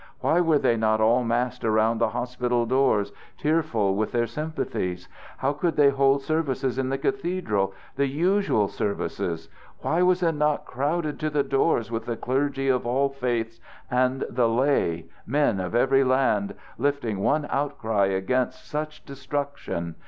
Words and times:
Why 0.21 0.39
were 0.41 0.57
they 0.57 0.77
not 0.77 0.99
all 0.99 1.23
massed 1.23 1.63
around 1.63 1.99
the 1.99 2.09
hospital 2.09 2.65
doors, 2.65 3.11
tearful 3.37 3.95
with 3.95 4.13
their 4.13 4.25
sympathies? 4.25 5.07
How 5.37 5.53
could 5.53 5.75
they 5.75 5.91
hold 5.91 6.23
services 6.23 6.79
in 6.79 6.89
the 6.89 6.97
cathedral 6.97 7.75
the 7.97 8.07
usual 8.07 8.67
services? 8.67 9.47
Why 9.81 10.01
was 10.01 10.23
it 10.23 10.31
not 10.31 10.65
crowded 10.65 11.19
to 11.19 11.29
the 11.29 11.43
doors 11.43 11.91
with 11.91 12.05
the 12.07 12.17
clergy 12.17 12.67
of 12.67 12.87
all 12.87 13.09
faiths 13.09 13.59
and 13.91 14.23
the 14.27 14.49
laymen 14.49 15.59
of 15.59 15.75
every 15.75 16.03
land, 16.03 16.55
lifting 16.79 17.19
one 17.19 17.45
outcry 17.51 18.07
against 18.07 18.65
such 18.67 19.05
destruction? 19.05 19.93